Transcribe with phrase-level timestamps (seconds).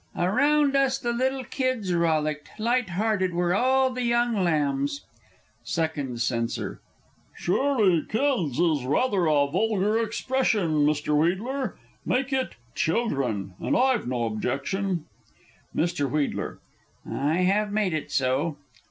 [0.27, 5.01] _)"Around us the little kids rollicked, Lighthearted were all the young lambs"
[5.77, 6.81] Second Censor.
[7.37, 11.15] Surely "kids" is rather a vulgar expression, Mr.
[11.15, 11.75] Wheedler?
[12.03, 15.05] Make it "children," and I've no objection.
[15.75, 16.05] Mr.
[16.09, 16.57] W.
[17.07, 18.57] I have made it so.